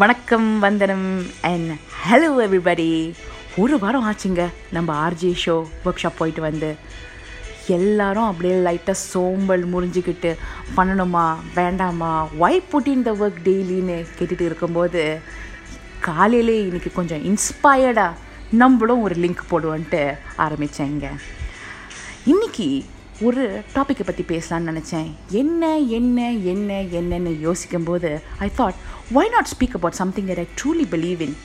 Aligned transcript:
வணக்கம் 0.00 0.46
வந்தனம் 0.58 1.04
and 1.50 1.70
hello 2.04 2.28
everybody 2.44 2.86
ஒரு 3.56 3.74
வாரம் 3.78 4.06
ஆச்சுங்க. 4.08 4.42
நம்ம 4.70 4.88
ஆர்ஜே 5.04 5.30
ஷோ 5.44 5.54
ஒர்க் 5.84 6.00
ஷாப் 6.02 6.18
போயிட்டு 6.18 6.42
வந்து. 6.46 6.70
எல்லாரும் 7.76 8.24
அப்படியே 8.24 8.56
லைட்டாக 8.66 8.96
சோம்பல் 9.12 9.64
முறிஞ்சிக்கிட்டு 9.72 10.32
பண்ணணுமா 10.76 11.24
வேண்டாமா 11.54 12.10
why 12.40 12.60
put 12.70 12.90
in 12.94 13.02
the 13.02 13.12
work 13.22 13.40
டெய்லின்னு 13.44 13.98
கேட்டுட்டு 14.18 14.46
இருக்கும்போது 14.50 15.04
காலையிலே 16.08 16.58
இன்னைக்கு 16.66 16.92
கொஞ்சம் 16.92 17.24
இன்ஸ்பயர்டாக 17.30 18.18
நம்மளும் 18.62 19.02
ஒரு 19.02 19.16
லிங்க் 19.24 19.48
போடுவோன்ட்டு 19.52 20.02
ஆரம்பித்தேங்க 20.46 21.08
இன்னைக்கு 22.24 22.68
ஒரு 23.20 23.62
டாப்பிக்கை 23.74 24.04
பற்றி 24.04 24.24
பேசலான்னு 24.28 24.70
நினச்சேன். 24.70 25.10
என்ன 25.28 25.76
என்ன 25.78 26.32
என்ன 26.32 26.82
என்னன்னு 26.82 27.40
யோசிக்கும்போது 27.40 28.22
I 28.38 28.50
thought 28.58 28.74
why 29.14 29.30
not 29.30 29.48
speak 29.52 29.76
about 29.78 29.92
something 29.92 30.26
that 30.26 30.38
I 30.38 30.46
truly 30.62 30.86
believe 30.94 31.20
in 31.20 31.36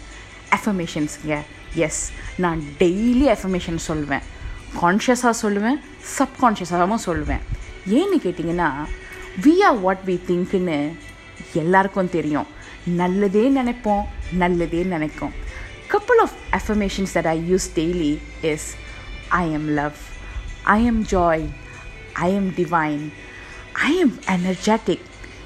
அஃபர்மேஷன்ஸுங்க 0.52 1.38
yes 1.76 2.12
நான் 2.38 2.64
டெய்லி 2.80 3.28
அஃபர்மேஷன் 3.36 3.80
சொல்லுவேன் 3.88 4.22
கான்ஷியஸாக 4.82 5.34
சொல்லுவேன் 5.42 5.80
சப்கான்ஷியஸாகவும் 6.18 7.04
சொல்லுவேன் 7.06 7.40
ஏன்னு 7.88 8.20
கேட்டிங்கன்னா 8.24 8.70
வி 9.42 9.54
ஆர் 9.64 9.80
வாட் 9.80 10.04
வி 10.06 10.20
திங்க்னு 10.28 10.92
எல்லாருக்கும் 11.54 12.10
தெரியும். 12.10 12.46
நல்லதே 12.86 13.50
நினைப்போம் 13.50 14.04
நல்லதே 14.34 14.84
நினைக்கும். 14.84 15.34
Couple 15.90 16.22
of 16.22 16.38
affirmations 16.52 17.14
that 17.14 17.28
I 17.28 17.54
use 17.54 17.70
daily 17.76 18.18
is 18.42 18.76
I 19.30 19.52
am 19.52 19.70
love 19.70 19.94
I 20.64 20.88
am 20.88 20.98
joy, 21.12 21.50
I 22.14 22.34
am 22.34 22.54
divine 22.58 23.12
I 23.74 23.98
am 23.98 24.20
energetic 24.28 25.06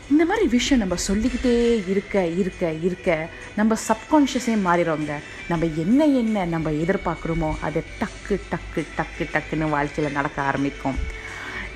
இந்த 0.10 0.26
மாதிரி 0.26 0.48
விஷயம் 0.48 0.80
நம்ம 0.80 0.96
சொல்லிக்கிட்டே 0.96 1.84
இருக்க 1.88 2.26
இருக்க 2.26 2.72
இருக்க 2.72 3.30
நம்ம 3.56 3.78
சப்கான்ஷியஸே 3.88 4.56
மாறிடுவோங்க 4.66 5.20
நம்ம 5.48 5.66
என்ன 5.66 6.06
என்ன 6.06 6.46
நம்ம 6.46 6.70
எதிர்பார்க்குறோமோ 6.70 7.54
அது 7.62 7.84
டக்கு 8.00 8.40
டக்கு 8.52 8.86
டக்கு 8.98 9.28
டக்குன்னு 9.34 9.70
வாழ்க்கையில் 9.70 10.14
நடக்க 10.14 10.42
ஆரம்பிக்கும். 10.42 10.96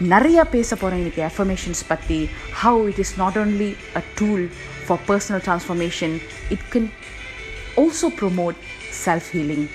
நிறையா 0.01 0.41
பேச 0.41 0.75
போகிறேன் 0.75 0.99
இன்றைக்கி 0.99 1.31
எஃபர்மேஷன்ஸ் 1.31 1.87
பற்றி 1.87 2.29
how 2.63 2.87
it 2.87 2.99
is 2.99 3.17
not 3.17 3.37
only 3.37 3.75
a 3.95 4.01
tool 4.19 4.49
for 4.87 4.99
personal 5.07 5.41
transformation 5.45 6.21
it 6.49 6.67
can 6.73 6.89
also 7.77 8.09
promote 8.21 8.55
self 9.05 9.29
healing 9.33 9.67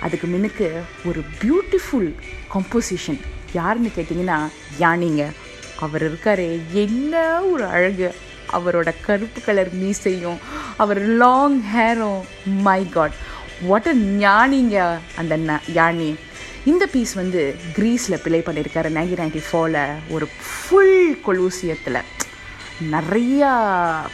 அதுக்கு 0.00 0.26
முன்னுக்கு 0.26 0.82
ஒரு 1.04 1.24
பியூட்டிஃபுல் 1.40 2.12
கம்போசிஷன் 2.54 3.18
யாருன்னு 3.52 3.90
கேட்டிங்கன்னா 3.96 4.38
யானிங்க. 4.78 5.26
அவர் 5.80 6.12
இருக்காரு 6.12 6.60
என்ன 6.72 7.42
ஒரு 7.42 7.64
அழகு. 7.64 8.14
அவரோட 8.52 8.94
கருப்பு 9.00 9.40
கலர் 9.40 9.74
மீசையும் 9.74 10.38
அவர் 10.76 11.06
லாங் 11.06 11.62
ஹேரும் 11.74 12.20
மை 12.44 12.88
காட் 12.88 13.10
வாட் 13.62 13.86
அ 13.86 13.94
ஞானிங்க 13.94 14.98
அந்த 15.16 15.36
ந- 15.36 15.60
யானி. 15.74 16.14
இந்த 16.64 16.86
பீஸ் 16.86 17.14
வந்து 17.14 17.56
க்ரீஸில் 17.76 18.22
ப்ளே 18.22 18.38
பண்ணியிருக்காரு 18.38 18.90
நைன்டீன் 18.90 19.22
நைன்டி 19.22 19.42
ஃபோரில் 19.52 19.92
ஒரு 20.08 20.28
ஃபுல் 20.68 21.20
கொலூசியத்தில். 21.26 22.00
நிறையா 22.90 23.52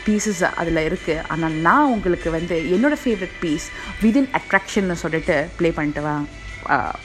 பீசஸ் 0.06 0.42
அதில் 0.42 0.90
இருக்குது 0.90 1.22
ஆனால் 1.28 1.50
நான் 1.50 1.84
உங்களுக்கு 1.84 2.30
வந்து 2.30 2.66
என்னோடய 2.72 3.08
ஃபேவரட் 3.08 3.36
பீஸ் 3.40 3.70
விதின் 4.02 4.30
அட்ராக்ஷன்னு 4.32 4.92
சொல்லிட்டு 4.92 5.48
ப்ளே 5.56 5.70
பண்ணிட்டு 5.70 6.02
வா 6.02 6.24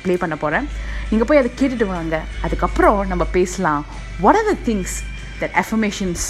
ப்ளே 0.04 0.18
பண்ண 0.18 0.36
போகிறேன் 0.36 0.68
நீங்கள் 1.12 1.28
போய் 1.30 1.42
அதை 1.42 1.52
கேட்டுட்டு 1.62 1.86
வாங்க. 1.86 2.16
அதுக்கப்புறம் 2.42 3.08
நம்ம 3.08 3.24
பேசலாம். 3.38 3.86
What 4.20 4.36
are 4.36 4.50
the 4.52 4.56
things 4.66 4.96
that 5.42 5.56
affirmations 5.64 6.24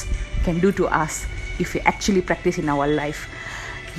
can 0.46 0.60
do 0.60 0.72
to 0.80 0.88
us 1.04 1.20
if 1.64 1.74
you 1.78 1.82
actually 1.92 2.24
practise 2.30 2.60
in 2.64 2.74
our 2.76 2.94
life 3.04 3.22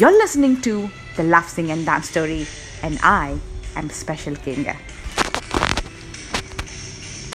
you're 0.03 0.19
listening 0.23 0.59
to 0.69 0.75
the 1.17 1.23
Laugh 1.35 1.49
sing 1.57 1.71
and 1.75 1.83
dance 1.89 2.11
story 2.13 2.43
and 2.83 2.99
I 2.99 3.33
am 3.81 3.89
special 4.03 4.39
Kinga. 4.45 4.75